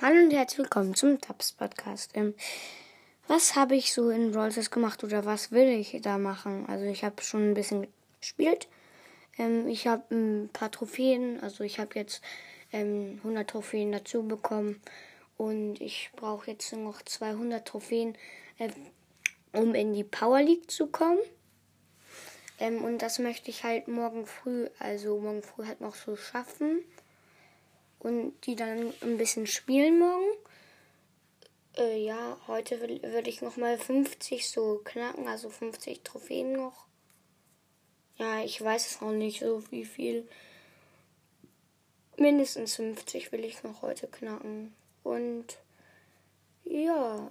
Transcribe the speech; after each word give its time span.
und 0.00 0.30
herzlich 0.30 0.58
willkommen 0.58 0.94
zum 0.94 1.20
Tabs 1.20 1.52
Podcast. 1.52 2.12
Ähm, 2.14 2.34
was 3.26 3.56
habe 3.56 3.74
ich 3.74 3.92
so 3.92 4.10
in 4.10 4.30
Stars 4.30 4.70
gemacht 4.70 5.02
oder 5.02 5.24
was 5.24 5.50
will 5.50 5.66
ich 5.66 5.98
da 6.02 6.18
machen? 6.18 6.66
Also 6.68 6.84
ich 6.84 7.02
habe 7.02 7.20
schon 7.20 7.50
ein 7.50 7.54
bisschen 7.54 7.88
gespielt. 8.20 8.68
Ähm, 9.38 9.66
ich 9.66 9.88
habe 9.88 10.04
ein 10.14 10.50
paar 10.52 10.70
Trophäen, 10.70 11.40
also 11.40 11.64
ich 11.64 11.80
habe 11.80 11.96
jetzt 11.96 12.22
ähm, 12.72 13.18
100 13.24 13.50
Trophäen 13.50 13.90
dazu 13.90 14.22
bekommen 14.22 14.80
und 15.36 15.80
ich 15.80 16.10
brauche 16.14 16.52
jetzt 16.52 16.72
noch 16.74 17.02
200 17.02 17.66
Trophäen, 17.66 18.16
äh, 18.58 18.68
um 19.52 19.74
in 19.74 19.94
die 19.94 20.04
Power 20.04 20.40
League 20.40 20.70
zu 20.70 20.86
kommen. 20.86 21.18
Ähm, 22.60 22.84
und 22.84 23.02
das 23.02 23.18
möchte 23.18 23.50
ich 23.50 23.64
halt 23.64 23.88
morgen 23.88 24.26
früh, 24.26 24.68
also 24.78 25.18
morgen 25.18 25.42
früh 25.42 25.66
halt 25.66 25.80
noch 25.80 25.96
so 25.96 26.14
schaffen 26.14 26.84
und 28.00 28.34
die 28.46 28.56
dann 28.56 28.92
ein 29.02 29.18
bisschen 29.18 29.46
spielen 29.46 29.98
morgen. 29.98 30.32
Äh, 31.76 32.04
ja, 32.04 32.36
heute 32.46 32.80
würde 32.80 33.30
ich 33.30 33.42
noch 33.42 33.56
mal 33.56 33.78
50 33.78 34.48
so 34.48 34.80
knacken, 34.84 35.28
also 35.28 35.48
50 35.48 36.02
Trophäen 36.02 36.52
noch. 36.52 36.86
Ja, 38.16 38.42
ich 38.42 38.60
weiß 38.60 38.90
es 38.90 39.00
noch 39.00 39.12
nicht 39.12 39.40
so 39.40 39.62
wie 39.70 39.84
viel. 39.84 40.28
Mindestens 42.16 42.74
50 42.74 43.30
will 43.30 43.44
ich 43.44 43.62
noch 43.62 43.82
heute 43.82 44.08
knacken. 44.08 44.74
Und 45.04 45.58
ja, 46.64 47.30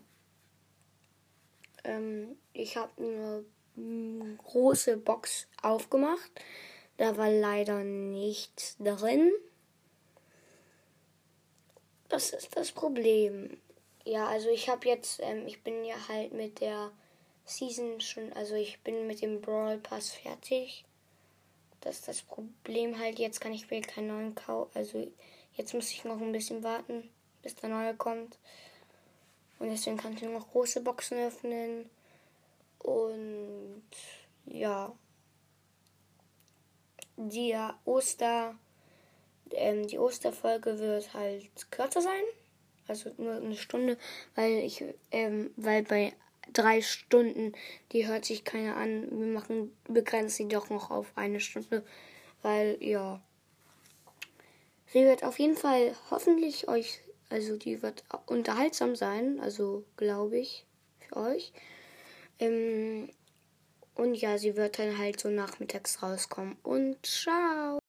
ähm, 1.84 2.38
ich 2.54 2.77
habe 2.77 3.43
eine 3.77 4.38
große 4.45 4.98
Box 4.98 5.48
aufgemacht. 5.62 6.32
Da 6.95 7.18
war 7.18 7.29
leider 7.29 7.84
nichts 7.84 8.77
drin. 8.79 9.32
Das 12.18 12.32
ist 12.32 12.55
das 12.55 12.71
Problem. 12.71 13.62
Ja, 14.04 14.26
also 14.26 14.49
ich 14.49 14.70
habe 14.70 14.87
jetzt, 14.87 15.20
ähm, 15.21 15.46
ich 15.46 15.62
bin 15.62 15.85
ja 15.85 15.93
halt 16.07 16.34
mit 16.34 16.62
der 16.62 16.91
Season 17.46 18.01
schon, 18.01 18.34
also 18.34 18.55
ich 18.55 18.82
bin 18.82 19.05
mit 19.05 19.21
dem 19.21 19.40
Brawl 19.40 19.77
Pass 19.77 20.10
fertig. 20.10 20.84
Das 21.79 21.99
ist 21.99 22.07
das 22.07 22.23
Problem 22.23 22.98
halt, 22.98 23.20
jetzt 23.20 23.40
kann 23.40 23.54
ich 23.54 23.70
mir 23.70 23.82
keinen 23.82 24.07
neuen 24.07 24.34
kaufen. 24.34 24.71
Also 24.73 25.07
jetzt 25.54 25.76
muss 25.76 25.91
ich 25.91 26.05
noch 26.05 26.20
ein 26.20 26.32
bisschen 26.32 26.63
warten, 26.63 27.07
bis 27.43 27.54
der 27.54 27.70
neue 27.70 27.95
kommt. 27.95 28.40
Und 29.60 29.70
deswegen 29.70 29.98
kann 29.98 30.13
ich 30.13 30.23
nur 30.23 30.40
noch 30.40 30.49
große 30.49 30.82
Boxen 30.82 31.20
öffnen. 31.20 31.88
Und 32.79 33.84
ja, 34.48 34.91
die 37.15 37.55
Oster 37.85 38.55
ähm, 39.51 39.87
die 39.87 39.99
Osterfolge 39.99 40.79
wird 40.79 41.13
halt 41.13 41.49
kürzer 41.71 42.01
sein. 42.01 42.23
Also 42.87 43.12
nur 43.17 43.34
eine 43.34 43.55
Stunde, 43.55 43.98
weil 44.35 44.59
ich, 44.59 44.84
ähm, 45.12 45.51
weil 45.57 45.84
bei 45.84 46.13
drei 46.54 46.81
Stunden, 46.81 47.54
die 47.91 48.07
hört 48.07 48.26
sich 48.26 48.43
keiner 48.45 48.77
an. 48.77 49.07
Wir 49.12 49.27
machen, 49.27 49.76
begrenzen 49.87 50.49
sie 50.49 50.55
doch 50.55 50.70
noch 50.70 50.89
auf 50.89 51.12
eine 51.15 51.39
Stunde. 51.39 51.84
Weil, 52.41 52.77
ja. 52.79 53.21
Sie 54.87 55.04
wird 55.04 55.23
auf 55.23 55.37
jeden 55.37 55.57
Fall 55.57 55.95
hoffentlich 56.09 56.70
euch, 56.70 57.01
also 57.29 57.57
die 57.57 57.82
wird 57.82 58.05
unterhaltsam 58.26 58.95
sein, 58.95 59.39
also 59.41 59.84
glaube 59.98 60.37
ich, 60.37 60.65
für 60.99 61.17
euch. 61.17 61.51
Ähm, 62.39 63.09
und 63.95 64.16
ja, 64.16 64.38
sie 64.38 64.56
wird 64.56 64.79
dann 64.79 64.97
halt 64.97 65.19
so 65.19 65.29
nachmittags 65.29 66.01
rauskommen. 66.01 66.56
Und 66.63 67.06
ciao! 67.06 67.79